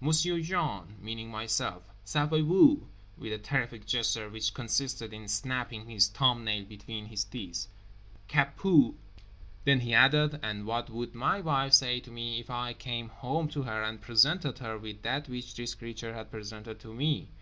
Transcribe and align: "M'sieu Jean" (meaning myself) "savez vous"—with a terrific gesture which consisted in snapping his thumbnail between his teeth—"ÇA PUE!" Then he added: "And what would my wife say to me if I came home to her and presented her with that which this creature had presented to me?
"M'sieu 0.00 0.40
Jean" 0.40 0.96
(meaning 0.98 1.30
myself) 1.30 1.82
"savez 2.06 2.40
vous"—with 2.42 3.34
a 3.34 3.36
terrific 3.36 3.84
gesture 3.84 4.30
which 4.30 4.54
consisted 4.54 5.12
in 5.12 5.28
snapping 5.28 5.86
his 5.86 6.08
thumbnail 6.08 6.64
between 6.64 7.04
his 7.04 7.24
teeth—"ÇA 7.24 8.46
PUE!" 8.56 8.94
Then 9.66 9.80
he 9.80 9.92
added: 9.92 10.40
"And 10.42 10.64
what 10.64 10.88
would 10.88 11.14
my 11.14 11.42
wife 11.42 11.74
say 11.74 12.00
to 12.00 12.10
me 12.10 12.40
if 12.40 12.48
I 12.48 12.72
came 12.72 13.10
home 13.10 13.46
to 13.48 13.60
her 13.64 13.82
and 13.82 14.00
presented 14.00 14.58
her 14.60 14.78
with 14.78 15.02
that 15.02 15.28
which 15.28 15.54
this 15.54 15.74
creature 15.74 16.14
had 16.14 16.30
presented 16.30 16.80
to 16.80 16.94
me? 16.94 17.28